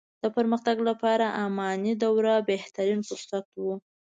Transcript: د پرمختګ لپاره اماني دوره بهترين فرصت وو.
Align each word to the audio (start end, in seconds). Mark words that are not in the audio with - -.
د 0.23 0.25
پرمختګ 0.35 0.77
لپاره 0.89 1.25
اماني 1.43 1.93
دوره 2.03 2.33
بهترين 2.49 2.99
فرصت 3.09 3.45
وو. 3.61 3.73